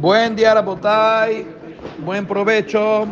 [0.00, 1.44] Buen día, Rabotay.
[2.04, 3.08] Buen provecho.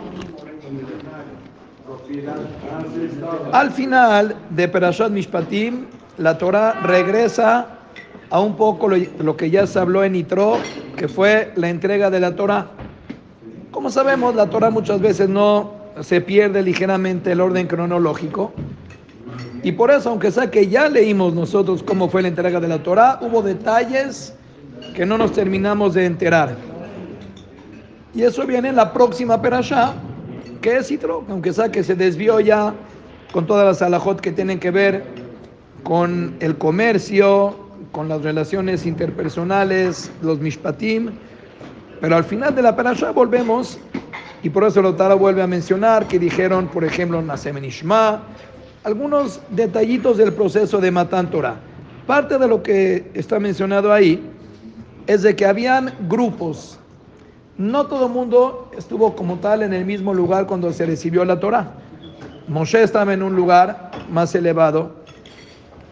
[3.53, 5.87] Al final de Perashat Mishpatim,
[6.19, 7.67] la Torah regresa
[8.31, 10.59] a un poco lo, que ya se habló en Itro,
[10.97, 12.69] que fue la entrega de la Torah.
[13.73, 15.73] Como sabemos, la Torah muchas veces no
[16.03, 18.53] se pierde ligeramente el orden cronológico.
[19.65, 22.79] Y por eso, aunque sea que ya leímos nosotros cómo fue la entrega de la
[22.79, 24.35] Torah, hubo detalles
[24.95, 26.66] que no nos terminamos de enterar.
[28.17, 29.93] Y eso viene en la próxima perashá,
[30.63, 32.73] que es Citro, aunque sea que se desvió ya
[33.31, 35.05] con todas las alajot que tienen que ver
[35.83, 37.55] con el comercio,
[37.93, 41.11] con las relaciones interpersonales, los mishpatim.
[42.01, 43.79] Pero al final de la perashá volvemos,
[44.43, 48.23] y por eso Lotara vuelve a mencionar que dijeron, por ejemplo, Nasem Ishma,
[48.83, 51.57] algunos detallitos del proceso de Matan Torah.
[52.07, 54.27] Parte de lo que está mencionado ahí
[55.07, 56.79] es de que habían grupos
[57.59, 61.41] no todo el mundo estuvo como tal en el mismo lugar cuando se recibió la
[61.41, 61.73] Torah.
[62.49, 64.93] Moshe estaba en un lugar más elevado,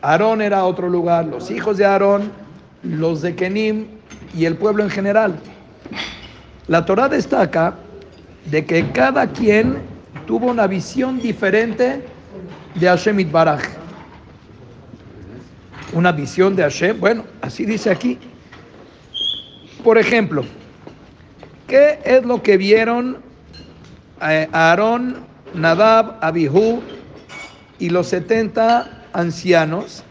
[0.03, 2.31] Aarón era otro lugar, los hijos de Aarón,
[2.83, 3.87] los de Kenim
[4.37, 5.35] y el pueblo en general.
[6.67, 7.75] La Torah destaca
[8.51, 9.79] de que cada quien
[10.27, 12.05] tuvo una visión diferente
[12.75, 13.63] de Hashem Baraj.
[15.95, 18.19] Una visión de Hashem, bueno, así dice aquí.
[19.83, 20.45] Por ejemplo,
[21.67, 23.19] ¿Qué es lo que vieron
[24.21, 25.17] eh, Aarón,
[25.55, 26.83] Nadab, Abihu
[27.79, 30.05] y los 70 ancianos?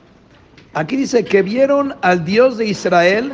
[0.74, 3.34] Aquí dice que vieron al Dios de Israel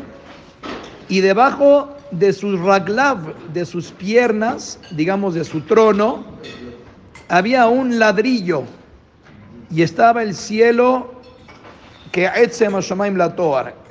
[1.08, 6.26] y debajo de sus raglav, de sus piernas, digamos de su trono,
[7.30, 8.64] había un ladrillo
[9.72, 11.14] y estaba el cielo
[12.12, 12.28] que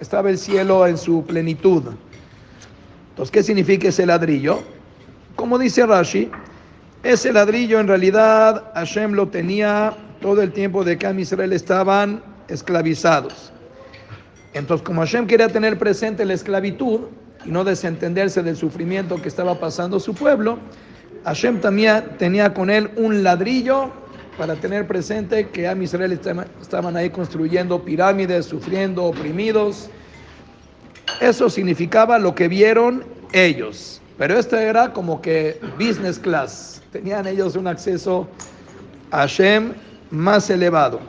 [0.01, 1.85] estaba el cielo en su plenitud.
[3.19, 4.63] Entonces, ¿qué significa ese ladrillo?
[5.35, 6.31] Como dice Rashi,
[7.03, 12.23] ese ladrillo en realidad Hashem lo tenía todo el tiempo de que a Israel estaban
[12.47, 13.53] esclavizados.
[14.55, 17.09] Entonces, como Hashem quería tener presente la esclavitud
[17.45, 20.61] y no desentenderse del sufrimiento que estaba pasando su pueblo,
[21.25, 23.91] Hashem también tenía con él un ladrillo
[24.37, 29.91] para tener presente que a Israel estaban ahí construyendo pirámides, sufriendo, oprimidos
[31.21, 34.01] eso significaba lo que vieron ellos.
[34.17, 36.83] Pero esto era como que business class.
[36.93, 38.27] Tenían ellos un acceso
[39.11, 39.73] a Hashem
[40.11, 41.01] más elevado.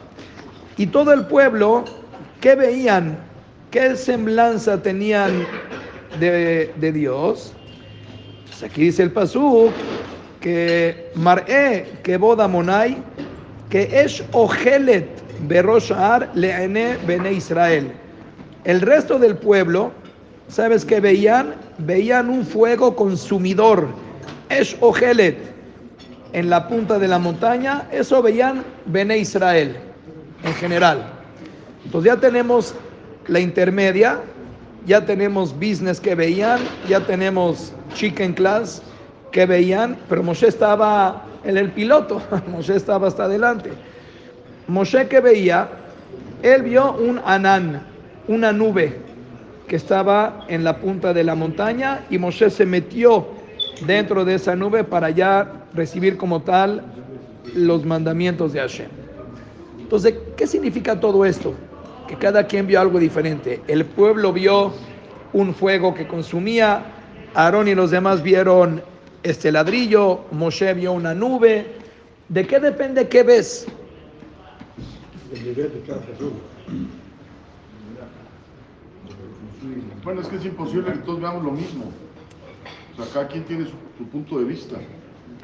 [0.78, 1.86] Y todo el pueblo,
[2.40, 3.18] ¿qué veían?
[3.72, 5.46] ¿Qué semblanza tenían
[6.20, 7.54] de, Dios?
[8.48, 9.72] Pues aquí dice el Pasú
[10.40, 12.98] que Mar'e que boda monai
[13.70, 15.08] que es ojelet
[15.48, 17.92] beroshar leene bene Israel.
[18.70, 19.92] El resto del pueblo
[20.50, 21.54] ¿Sabes qué veían?
[21.78, 23.88] Veían un fuego consumidor,
[24.50, 25.38] es ojelet,
[26.34, 27.88] en la punta de la montaña.
[27.92, 29.78] Eso veían Bene Israel
[30.44, 31.06] en general.
[31.86, 32.74] Entonces ya tenemos
[33.28, 34.22] la intermedia,
[34.88, 38.82] ya tenemos business que veían, ya tenemos chicken class
[39.32, 43.72] que veían, pero Moshe estaba en el piloto, Moshe estaba hasta adelante.
[44.68, 45.70] Moshe que veía,
[46.42, 47.84] él vio un anán,
[48.30, 48.96] una nube
[49.68, 53.28] que estaba en la punta de la montaña y Moshe se metió
[53.88, 56.84] dentro de esa nube para ya recibir como tal
[57.56, 58.88] los mandamientos de Hashem.
[59.80, 61.56] Entonces, ¿qué significa todo esto?
[62.08, 63.62] Que cada quien vio algo diferente.
[63.68, 64.74] El pueblo vio
[65.34, 66.84] un fuego que consumía,
[67.34, 68.84] Aarón y los demás vieron
[69.24, 71.66] este ladrillo, Moshe vio una nube.
[72.28, 73.66] ¿De qué depende qué ves?
[80.04, 81.86] Bueno, es que es imposible que todos veamos lo mismo.
[82.94, 84.78] O sea, cada quien tiene su, punto de vista,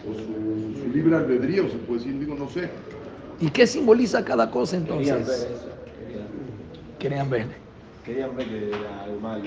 [0.09, 2.70] o su, libre albedrío, se puede decir, digo, no sé.
[3.42, 5.48] ¿Y qué simboliza cada cosa entonces?
[7.00, 7.48] Querían ver
[8.06, 8.48] Querían ver.
[8.48, 9.44] que era algo malo,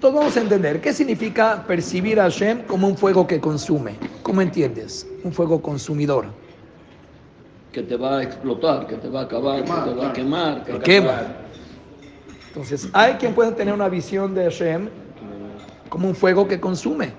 [0.00, 3.94] Todos vamos a entender qué significa percibir a Hashem como un fuego que consume.
[4.22, 5.06] ¿Cómo entiendes?
[5.24, 6.26] Un fuego consumidor.
[7.72, 10.64] Que te va a explotar, que te va a acabar, que te va a quemar.
[10.64, 11.22] Que quema.
[12.50, 14.88] Entonces, hay quien puede tener una visión de Hashem
[15.88, 17.12] como un fuego que consume.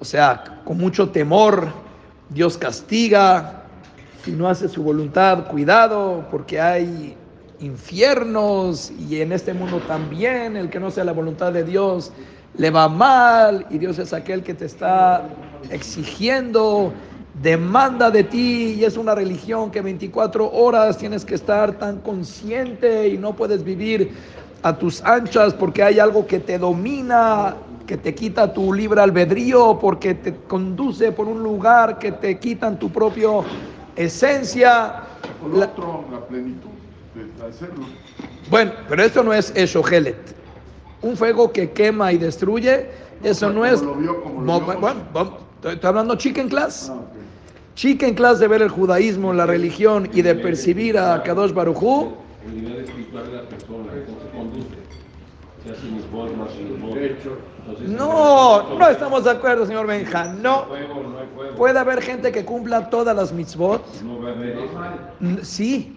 [0.00, 1.68] O sea, con mucho temor,
[2.28, 3.62] Dios castiga,
[4.24, 7.16] si no hace su voluntad, cuidado, porque hay
[7.60, 12.12] infiernos y en este mundo también, el que no sea la voluntad de Dios
[12.56, 15.28] le va mal y Dios es aquel que te está
[15.70, 16.92] exigiendo,
[17.40, 23.08] demanda de ti y es una religión que 24 horas tienes que estar tan consciente
[23.08, 24.10] y no puedes vivir
[24.62, 29.78] a tus anchas porque hay algo que te domina, que te quita tu libre albedrío,
[29.78, 33.28] porque te conduce por un lugar que te quitan tu propia
[33.96, 34.94] esencia.
[35.40, 36.68] Por La- otro, la plenitud
[37.14, 37.86] de hacerlo.
[38.48, 40.36] Bueno, pero esto no es Eshogelet.
[41.02, 42.90] Un fuego que quema y destruye,
[43.22, 43.80] eso no es.
[43.82, 46.90] lo vio, como lo No, vio bueno, vamos, estoy estoy hablando chicken class.
[46.90, 47.74] Ah, ok.
[47.74, 52.12] Chicken class de ver el judaísmo, la religión y de percibir a Kadosh Barujú.
[52.46, 54.76] El nivel espiritual de la persona, cómo se conduce.
[55.64, 57.36] Se hace mis formas, mis votos.
[57.66, 60.24] Entonces, No, no estamos de acuerdo, señor Benja.
[60.32, 60.66] No.
[61.56, 63.82] Puede haber gente que cumpla todas las mitzvot.
[65.20, 65.96] Mm, Sí.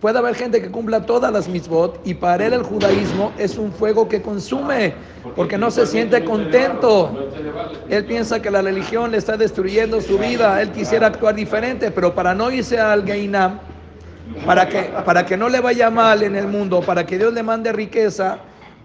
[0.00, 3.72] Puede haber gente que cumpla todas las mitzvot y para él el judaísmo es un
[3.72, 4.92] fuego que consume
[5.34, 7.10] porque no se siente contento.
[7.88, 10.60] Él piensa que la religión le está destruyendo su vida.
[10.60, 13.58] Él quisiera actuar diferente, pero para no irse al Gainam,
[14.46, 17.42] para que, para que no le vaya mal en el mundo, para que Dios le
[17.42, 18.38] mande riqueza,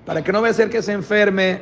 [0.06, 1.62] para que no vaya a ser que se enferme,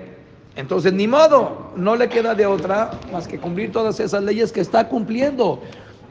[0.55, 4.61] entonces ni modo, no le queda de otra más que cumplir todas esas leyes que
[4.61, 5.61] está cumpliendo,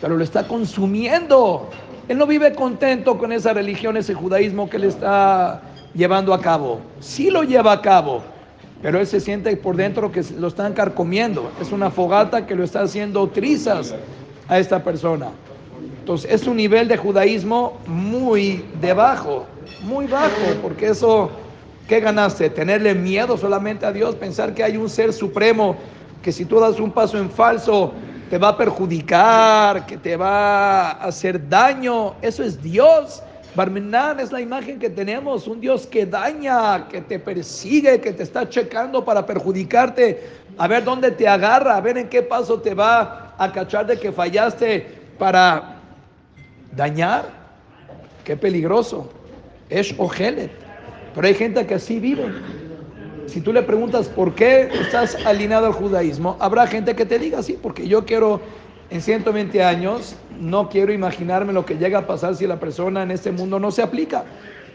[0.01, 1.69] pero lo está consumiendo.
[2.09, 5.63] Él no vive contento con esa religión, ese judaísmo que le está
[5.95, 6.81] llevando a cabo.
[7.01, 8.23] Sí lo lleva a cabo,
[8.83, 11.51] pero él se siente por dentro que lo están carcomiendo.
[11.61, 13.95] Es una fogata que lo está haciendo trizas
[14.47, 15.31] a esta persona.
[15.99, 19.47] Entonces es un nivel de judaísmo muy de bajo,
[19.83, 21.31] muy bajo, porque eso,
[21.89, 22.49] ¿qué ganaste?
[22.51, 25.77] Tenerle miedo solamente a Dios, pensar que hay un ser supremo,
[26.23, 27.93] que si tú das un paso en falso,
[28.31, 32.15] te va a perjudicar, que te va a hacer daño.
[32.23, 33.23] Eso es Dios.
[33.55, 38.23] Barmenán es la imagen que tenemos, un Dios que daña, que te persigue, que te
[38.23, 40.29] está checando para perjudicarte,
[40.59, 43.99] a ver dónde te agarra, a ver en qué paso te va a cachar de
[43.99, 45.77] que fallaste para
[46.73, 47.25] dañar.
[48.25, 49.11] Qué peligroso.
[49.69, 50.51] Es ojelet.
[51.15, 52.27] Pero hay gente que así vive.
[53.27, 57.43] Si tú le preguntas por qué estás alineado al judaísmo, habrá gente que te diga
[57.43, 58.41] sí, porque yo quiero
[58.91, 63.11] en 120 años, no quiero imaginarme lo que llega a pasar si la persona en
[63.11, 64.25] este mundo no se aplica.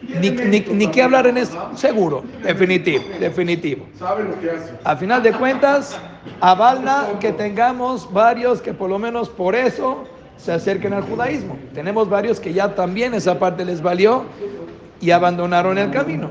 [0.02, 1.72] Ni, ni, ni qué hablar en esto.
[1.76, 3.86] Seguro, definitivo, definitivo.
[3.98, 4.74] Sabe lo que hace.
[4.84, 5.98] A final de cuentas,
[6.40, 10.06] avalna que tengamos varios que por lo menos por eso
[10.38, 11.58] se acerquen al judaísmo.
[11.74, 14.26] Tenemos varios que ya también esa parte les valió
[15.00, 16.30] y abandonaron el camino.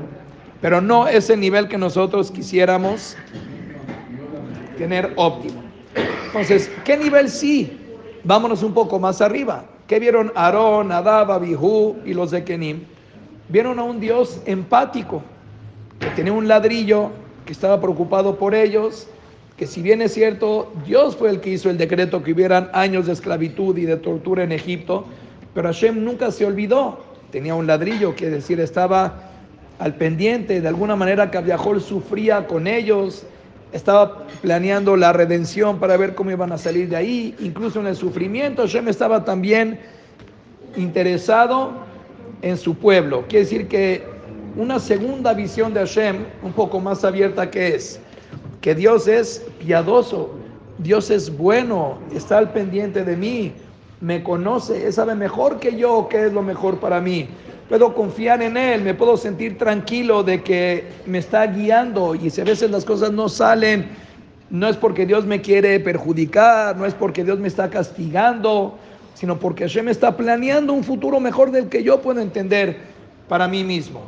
[0.61, 3.15] Pero no ese nivel que nosotros quisiéramos
[4.77, 5.61] tener óptimo.
[6.27, 7.77] Entonces, ¿qué nivel sí?
[8.23, 9.65] Vámonos un poco más arriba.
[9.87, 12.83] ¿Qué vieron Aarón, Adab, Abihu y los de Kenim?
[13.49, 15.21] Vieron a un Dios empático,
[15.99, 17.09] que tenía un ladrillo,
[17.45, 19.07] que estaba preocupado por ellos,
[19.61, 23.05] que si bien es cierto, Dios fue el que hizo el decreto que hubieran años
[23.05, 25.05] de esclavitud y de tortura en Egipto,
[25.53, 27.03] pero Hashem nunca se olvidó.
[27.31, 29.29] Tenía un ladrillo, que decir, estaba
[29.77, 33.21] al pendiente, de alguna manera que Abiahol sufría con ellos,
[33.71, 37.95] estaba planeando la redención para ver cómo iban a salir de ahí, incluso en el
[37.95, 39.79] sufrimiento, Hashem estaba también
[40.75, 41.73] interesado
[42.41, 43.25] en su pueblo.
[43.29, 44.05] Quiere decir que
[44.55, 48.01] una segunda visión de Hashem, un poco más abierta que es,
[48.61, 50.31] que Dios es piadoso,
[50.77, 53.53] Dios es bueno, está al pendiente de mí,
[53.99, 57.27] me conoce, sabe mejor que yo qué es lo mejor para mí.
[57.69, 62.41] Puedo confiar en Él, me puedo sentir tranquilo de que me está guiando y si
[62.41, 63.89] a veces las cosas no salen,
[64.49, 68.77] no es porque Dios me quiere perjudicar, no es porque Dios me está castigando,
[69.13, 72.79] sino porque Hashem está planeando un futuro mejor del que yo puedo entender
[73.29, 74.01] para mí mismo.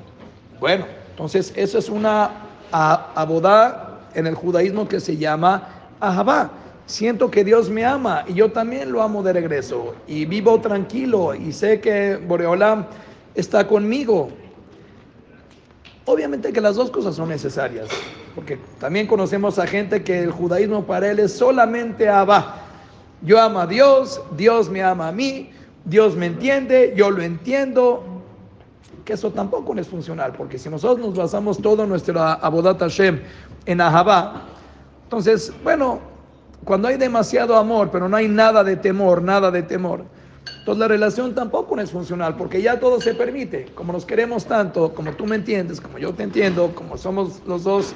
[0.59, 2.31] Bueno, entonces eso es una
[2.71, 3.82] abodá
[4.15, 5.67] en el judaísmo que se llama
[5.99, 6.51] ahabá.
[6.85, 11.33] Siento que Dios me ama y yo también lo amo de regreso y vivo tranquilo
[11.33, 12.85] y sé que Boreolam
[13.35, 14.29] está conmigo.
[16.05, 17.87] Obviamente que las dos cosas son necesarias,
[18.35, 22.57] porque también conocemos a gente que el judaísmo para él es solamente Abba.
[23.21, 25.51] Yo amo a Dios, Dios me ama a mí,
[25.85, 28.03] Dios me entiende, yo lo entiendo,
[29.05, 33.21] que eso tampoco es funcional, porque si nosotros nos basamos todo nuestra Abodat Hashem
[33.65, 34.43] en Ahabá,
[35.03, 35.99] entonces, bueno,
[36.63, 40.05] cuando hay demasiado amor, pero no hay nada de temor, nada de temor,
[40.59, 44.93] entonces la relación tampoco es funcional, porque ya todo se permite, como nos queremos tanto,
[44.93, 47.93] como tú me entiendes, como yo te entiendo, como somos los dos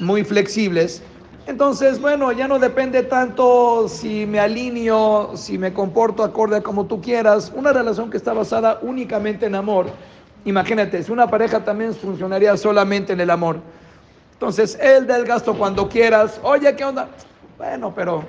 [0.00, 1.02] muy flexibles,
[1.46, 7.00] entonces, bueno, ya no depende tanto si me alineo, si me comporto acorde como tú
[7.00, 7.52] quieras.
[7.54, 9.86] Una relación que está basada únicamente en amor.
[10.44, 13.56] Imagínate, si una pareja también funcionaría solamente en el amor.
[14.42, 16.40] Entonces, él da el gasto cuando quieras.
[16.42, 17.06] Oye, ¿qué onda?
[17.56, 18.24] Bueno, pero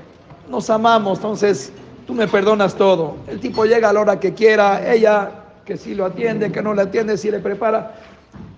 [0.48, 1.74] nos amamos, entonces
[2.05, 3.15] tú me perdonas todo.
[3.27, 5.32] El tipo llega a la hora que quiera, ella
[5.65, 7.96] que sí lo atiende, que no le atiende, si le prepara.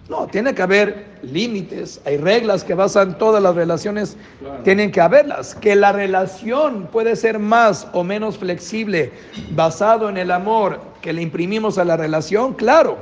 [0.07, 4.17] No, tiene que haber límites, hay reglas que basan todas las relaciones,
[4.63, 5.55] tienen que haberlas.
[5.55, 9.11] Que la relación puede ser más o menos flexible
[9.51, 12.97] basado en el amor que le imprimimos a la relación, claro.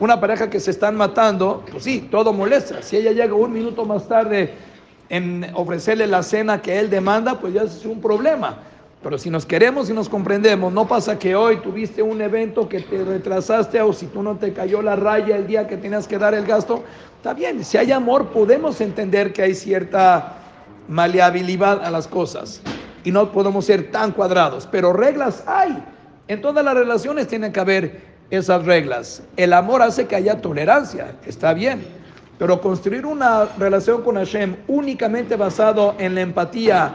[0.00, 2.82] Una pareja que se están matando, pues sí, todo molesta.
[2.82, 4.54] Si ella llega un minuto más tarde
[5.10, 8.60] en ofrecerle la cena que él demanda, pues ya es un problema.
[9.06, 12.80] Pero si nos queremos y nos comprendemos, no pasa que hoy tuviste un evento que
[12.80, 16.18] te retrasaste o si tú no te cayó la raya el día que tenías que
[16.18, 16.82] dar el gasto,
[17.18, 17.64] está bien.
[17.64, 20.38] Si hay amor, podemos entender que hay cierta
[20.88, 22.60] maleabilidad a las cosas
[23.04, 25.80] y no podemos ser tan cuadrados, pero reglas hay.
[26.26, 29.22] En todas las relaciones tienen que haber esas reglas.
[29.36, 31.86] El amor hace que haya tolerancia, está bien.
[32.38, 36.92] Pero construir una relación con Hashem únicamente basado en la empatía,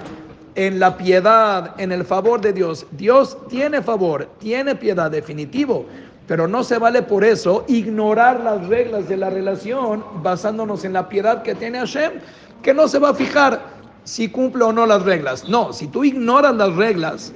[0.55, 2.86] en la piedad, en el favor de Dios.
[2.91, 5.86] Dios tiene favor, tiene piedad definitivo,
[6.27, 11.10] pero no se vale por eso ignorar las reglas de la relación basándonos en la
[11.10, 12.13] piedad que tiene Hashem,
[12.62, 13.62] que no se va a fijar
[14.03, 15.48] si cumple o no las reglas.
[15.48, 17.34] No, si tú ignoras las reglas,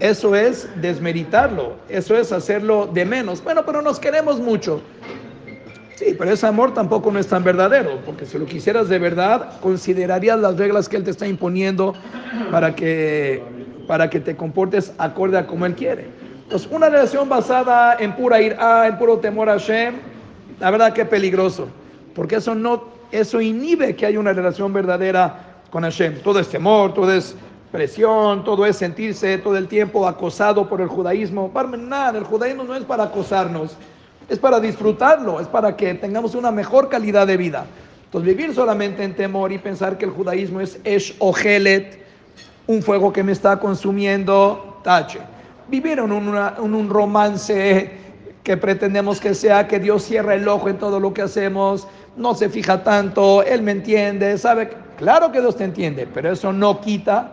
[0.00, 3.42] eso es desmeritarlo, eso es hacerlo de menos.
[3.42, 4.80] Bueno, pero nos queremos mucho.
[5.98, 9.58] Sí, pero ese amor tampoco no es tan verdadero, porque si lo quisieras de verdad,
[9.60, 11.92] considerarías las reglas que Él te está imponiendo
[12.52, 13.42] para que,
[13.88, 16.06] para que te comportes acorde a como Él quiere.
[16.44, 19.96] Entonces, una relación basada en pura ira, en puro temor a Hashem,
[20.60, 21.66] la verdad que peligroso,
[22.14, 26.20] porque eso, no, eso inhibe que haya una relación verdadera con Hashem.
[26.22, 27.34] Todo es temor, todo es
[27.72, 31.50] presión, todo es sentirse todo el tiempo acosado por el judaísmo.
[31.76, 33.76] Nada, el judaísmo no es para acosarnos
[34.28, 37.66] es para disfrutarlo, es para que tengamos una mejor calidad de vida.
[38.04, 42.04] Entonces, vivir solamente en temor y pensar que el judaísmo es Esh Ojelet,
[42.66, 45.20] un fuego que me está consumiendo, tache.
[45.68, 47.90] Vivir en, en un romance
[48.42, 52.34] que pretendemos que sea que Dios cierra el ojo en todo lo que hacemos, no
[52.34, 56.80] se fija tanto, Él me entiende, sabe, claro que Dios te entiende, pero eso no
[56.80, 57.32] quita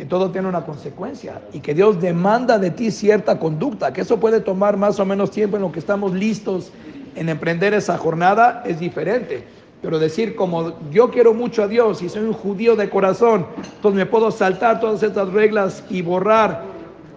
[0.00, 4.18] que todo tiene una consecuencia y que Dios demanda de ti cierta conducta, que eso
[4.18, 6.72] puede tomar más o menos tiempo en lo que estamos listos
[7.16, 9.44] en emprender esa jornada, es diferente.
[9.82, 13.98] Pero decir como yo quiero mucho a Dios y soy un judío de corazón, entonces
[13.98, 16.62] me puedo saltar todas estas reglas y borrar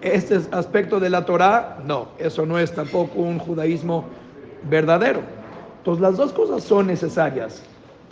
[0.02, 4.04] este aspecto de la Torah, no, eso no es tampoco un judaísmo
[4.68, 5.22] verdadero.
[5.78, 7.62] Entonces las dos cosas son necesarias,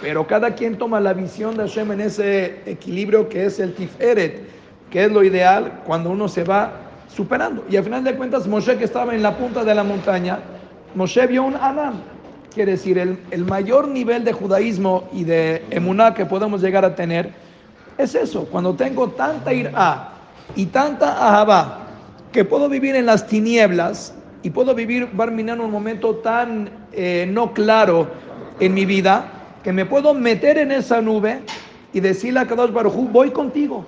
[0.01, 4.62] pero cada quien toma la visión de Hashem en ese equilibrio que es el Tiferet,
[4.93, 6.71] que es lo ideal cuando uno se va
[7.09, 7.65] superando.
[7.69, 10.39] Y al final de cuentas, Moshe que estaba en la punta de la montaña,
[10.95, 11.95] Moshe vio un Anán.
[12.53, 16.95] Quiere decir, el, el mayor nivel de judaísmo y de emuná que podemos llegar a
[16.95, 17.31] tener
[17.97, 18.45] es eso.
[18.45, 20.11] Cuando tengo tanta ira
[20.55, 21.87] y tanta ahabá
[22.31, 27.55] que puedo vivir en las tinieblas y puedo vivir, Barminan, un momento tan eh, no
[27.55, 28.09] claro
[28.61, 29.25] en mi vida
[29.65, 31.41] que me puedo meter en esa nube
[31.95, 33.87] y decirle a Kadosh Baruj voy contigo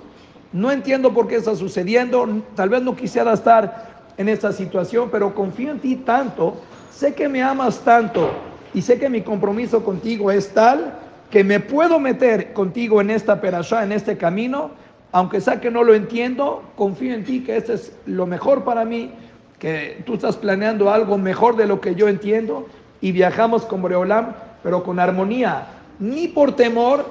[0.55, 5.35] no entiendo por qué está sucediendo, tal vez no quisiera estar en esta situación, pero
[5.35, 6.55] confío en ti tanto,
[6.89, 8.31] sé que me amas tanto
[8.73, 10.97] y sé que mi compromiso contigo es tal
[11.29, 14.71] que me puedo meter contigo en esta perashá, en este camino,
[15.11, 18.85] aunque sea que no lo entiendo, confío en ti que este es lo mejor para
[18.85, 19.11] mí,
[19.59, 22.67] que tú estás planeando algo mejor de lo que yo entiendo.
[23.01, 24.33] Y viajamos con Boreolam,
[24.63, 25.67] pero con armonía,
[25.99, 27.05] ni por temor,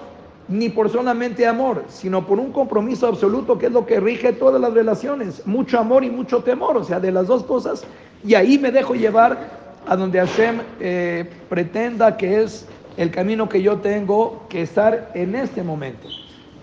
[0.49, 4.61] ni por solamente amor, sino por un compromiso absoluto que es lo que rige todas
[4.61, 7.85] las relaciones, mucho amor y mucho temor, o sea, de las dos cosas,
[8.25, 13.63] y ahí me dejo llevar a donde Hashem eh, pretenda que es el camino que
[13.63, 16.09] yo tengo que estar en este momento.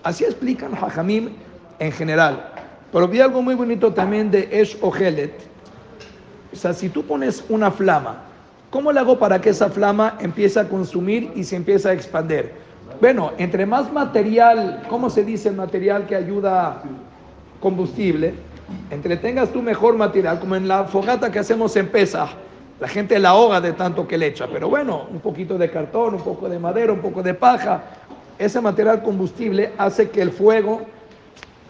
[0.04, 1.30] Así explican Jajamim
[1.80, 2.52] en general.
[2.92, 5.34] Pero vi algo muy bonito también de Esh Ojelet.
[6.52, 8.24] O sea, si tú pones una flama,
[8.70, 12.52] ¿cómo le hago para que esa flama empiece a consumir y se empiece a expandir?
[13.02, 16.84] Bueno, entre más material, ¿cómo se dice el material que ayuda
[17.60, 18.36] combustible?
[18.92, 22.30] Entre tengas tú mejor material, como en la fogata que hacemos en Pesa,
[22.80, 26.14] la gente la ahoga de tanto que le echa, pero bueno, un poquito de cartón,
[26.14, 27.82] un poco de madera, un poco de paja,
[28.38, 30.82] ese material combustible hace que el fuego,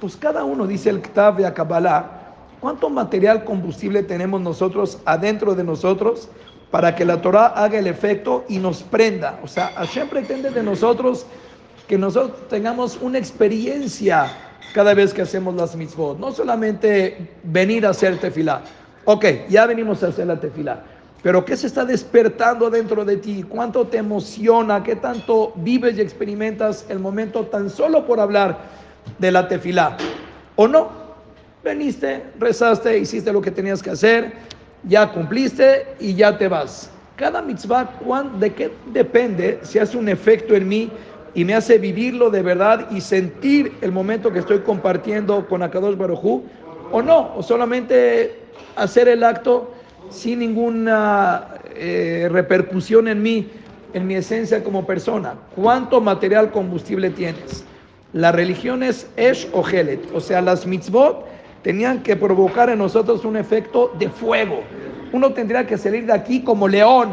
[0.01, 2.11] pues cada uno dice el Ktav de Kabbalah,
[2.59, 6.27] ¿cuánto material combustible tenemos nosotros adentro de nosotros?
[6.71, 9.39] Para que la Torah haga el efecto y nos prenda.
[9.43, 11.25] O sea, Hashem pretende de nosotros
[11.87, 14.31] que nosotros tengamos una experiencia
[14.73, 16.17] cada vez que hacemos las mitzvot.
[16.17, 18.61] No solamente venir a hacer tefilá.
[19.03, 20.83] Ok, ya venimos a hacer la tefilá.
[21.21, 23.43] Pero ¿qué se está despertando dentro de ti?
[23.47, 24.81] ¿Cuánto te emociona?
[24.81, 28.57] ¿Qué tanto vives y experimentas el momento tan solo por hablar
[29.19, 29.97] de la tefilá?
[30.55, 30.89] ¿O no?
[31.63, 34.33] Veniste, rezaste, hiciste lo que tenías que hacer,
[34.83, 36.91] ya cumpliste y ya te vas.
[37.15, 40.97] Cada mitzvah, ¿cuán- ¿de qué depende si hace un efecto en mí
[41.33, 45.95] y me hace vivirlo de verdad y sentir el momento que estoy compartiendo con Akadosh
[45.97, 46.45] Barujú
[46.89, 47.33] o no?
[47.35, 49.73] O solamente hacer el acto
[50.09, 53.51] sin ninguna eh, repercusión en mí,
[53.93, 55.35] en mi esencia como persona.
[55.51, 57.67] ¿Cuánto material combustible tienes?
[58.13, 61.27] La religión es Esh o Helet, o sea, las mitzvot
[61.61, 64.61] tenían que provocar en nosotros un efecto de fuego.
[65.11, 67.09] Uno tendría que salir de aquí como león.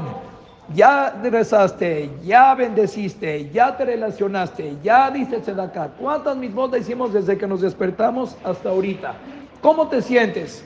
[0.75, 5.89] Ya rezaste, ya bendeciste, ya te relacionaste, ya diste acá.
[5.99, 9.15] ¿Cuántas mitzvot hicimos desde que nos despertamos hasta ahorita?
[9.63, 10.65] ¿Cómo te sientes?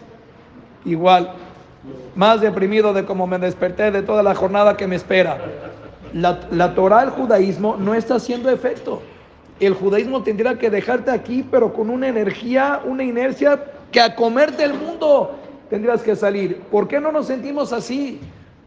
[0.84, 1.32] Igual,
[2.16, 5.38] más deprimido de cómo me desperté de toda la jornada que me espera.
[6.12, 9.02] La, la Torah, el judaísmo, no está haciendo efecto.
[9.60, 14.64] El judaísmo tendría que dejarte aquí, pero con una energía, una inercia que a comerte
[14.64, 15.32] el mundo
[15.70, 16.60] tendrías que salir.
[16.70, 18.20] ¿Por qué no nos sentimos así?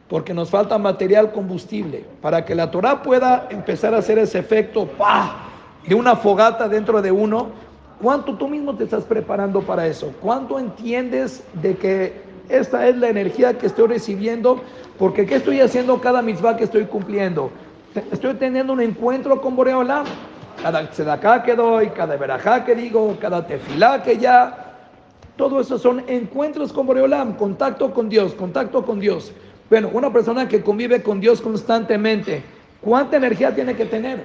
[0.08, 2.06] Porque nos falta material combustible.
[2.22, 5.36] Para que la Torah pueda empezar a hacer ese efecto ¡pah!
[5.88, 7.50] de una fogata dentro de uno,
[8.02, 10.14] ¿cuánto tú mismo te estás preparando para eso?
[10.22, 12.14] ¿Cuánto entiendes de que
[12.50, 14.62] esta es la energía que estoy recibiendo?
[14.98, 17.52] Porque ¿qué estoy haciendo cada mitzvah que estoy cumpliendo?
[18.12, 20.06] Estoy teniendo un encuentro con Boreolam.
[20.62, 24.66] Cada tzedakah que doy, cada verajá que digo, cada tefilá que ya,
[25.36, 29.32] todo eso son encuentros con Boreolam, contacto con Dios, contacto con Dios.
[29.70, 32.44] Bueno, una persona que convive con Dios constantemente,
[32.82, 34.24] ¿cuánta energía tiene que tener?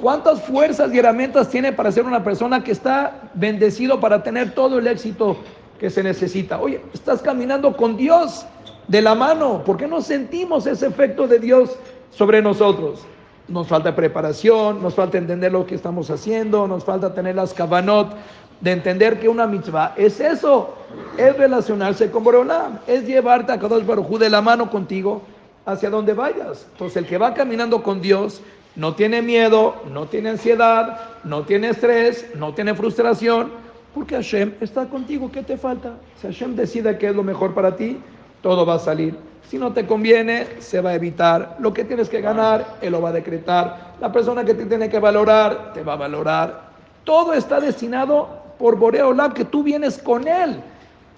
[0.00, 4.78] ¿Cuántas fuerzas y herramientas tiene para ser una persona que está bendecido para tener todo
[4.78, 5.38] el éxito
[5.78, 6.60] que se necesita?
[6.60, 8.44] Oye, estás caminando con Dios
[8.88, 9.64] de la mano.
[9.64, 11.78] ¿Por qué no sentimos ese efecto de Dios
[12.10, 13.06] sobre nosotros?
[13.48, 18.16] Nos falta preparación, nos falta entender lo que estamos haciendo, nos falta tener las kavanot
[18.60, 20.74] de entender que una mitzvah es eso,
[21.16, 25.22] es relacionarse con Boreolam, es llevarte a Kadosh Baruj de la mano contigo
[25.64, 26.66] hacia donde vayas.
[26.72, 28.40] Entonces el que va caminando con Dios
[28.74, 33.50] no tiene miedo, no tiene ansiedad, no tiene estrés, no tiene frustración,
[33.94, 35.30] porque Hashem está contigo.
[35.32, 35.94] ¿Qué te falta?
[36.20, 37.98] Si Hashem decide que es lo mejor para ti,
[38.42, 39.16] todo va a salir.
[39.48, 41.56] Si no te conviene, se va a evitar.
[41.60, 43.94] Lo que tienes que ganar, Él lo va a decretar.
[44.00, 46.70] La persona que te tiene que valorar, te va a valorar.
[47.04, 48.28] Todo está destinado
[48.58, 50.60] por Boreolam, que tú vienes con Él.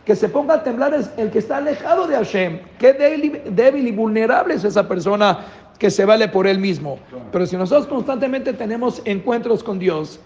[0.04, 2.60] Que se ponga a temblar es el que está alejado de Hashem.
[2.78, 5.38] Qué débil, débil y vulnerable es esa persona
[5.78, 6.98] que se vale por él mismo.
[7.30, 10.18] Pero si nosotros constantemente tenemos encuentros con Dios,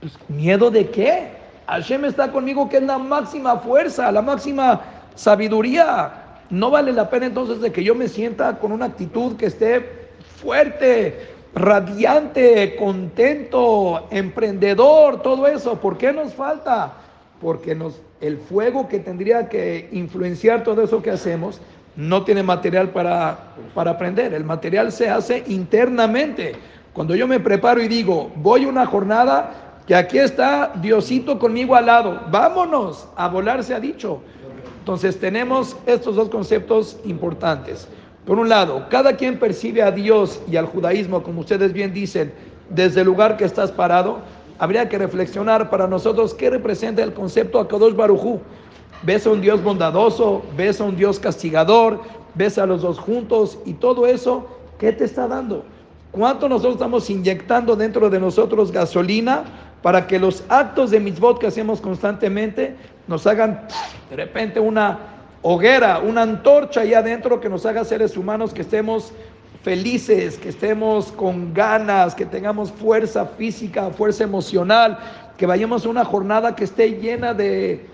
[0.00, 1.28] pues, ¿miedo de qué?
[1.66, 4.80] Hashem está conmigo, que es la máxima fuerza, la máxima
[5.14, 6.17] sabiduría.
[6.50, 10.08] No vale la pena entonces de que yo me sienta con una actitud que esté
[10.40, 15.78] fuerte, radiante, contento, emprendedor, todo eso.
[15.78, 16.94] ¿Por qué nos falta?
[17.40, 21.60] Porque nos, el fuego que tendría que influenciar todo eso que hacemos
[21.96, 24.32] no tiene material para, para aprender.
[24.32, 26.54] El material se hace internamente.
[26.92, 31.86] Cuando yo me preparo y digo, voy una jornada que aquí está Diosito conmigo al
[31.86, 34.20] lado, vámonos, a volar se ha dicho.
[34.88, 37.86] Entonces tenemos estos dos conceptos importantes.
[38.24, 42.32] Por un lado, cada quien percibe a Dios y al judaísmo, como ustedes bien dicen,
[42.70, 44.20] desde el lugar que estás parado.
[44.58, 48.40] Habría que reflexionar para nosotros qué representa el concepto Akadosh Barujú.
[49.02, 50.40] ¿Ves a un Dios bondadoso?
[50.56, 52.00] ¿Ves a un Dios castigador?
[52.34, 53.58] ¿Ves a los dos juntos?
[53.66, 54.46] Y todo eso,
[54.78, 55.66] ¿qué te está dando?
[56.12, 59.44] ¿Cuánto nosotros estamos inyectando dentro de nosotros gasolina
[59.82, 62.74] para que los actos de mitzvot que hacemos constantemente
[63.06, 63.66] nos hagan
[64.10, 64.98] de repente una
[65.42, 69.12] hoguera, una antorcha ahí adentro que nos haga seres humanos que estemos
[69.62, 74.98] felices, que estemos con ganas, que tengamos fuerza física, fuerza emocional,
[75.36, 77.86] que vayamos a una jornada que esté llena de,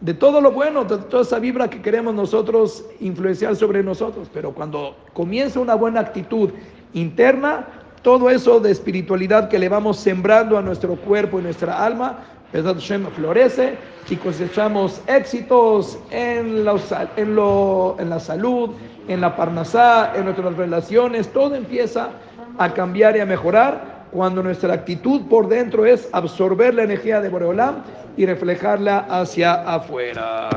[0.00, 4.28] de todo lo bueno, de toda esa vibra que queremos nosotros influenciar sobre nosotros.
[4.32, 6.50] Pero cuando comienza una buena actitud
[6.92, 7.66] interna,
[8.02, 12.18] todo eso de espiritualidad que le vamos sembrando a nuestro cuerpo y nuestra alma,
[12.50, 13.78] Pesat Hashem florece
[14.10, 16.76] y cosechamos éxitos en, la,
[17.16, 18.70] en la salud,
[19.08, 22.10] en la parnasá, en nuestras relaciones, todo empieza
[22.58, 27.30] a cambiar y a mejorar cuando nuestra actitud por dentro es absorber la energía de
[27.30, 27.76] Boreolam
[28.16, 30.50] y reflejarla hacia afuera.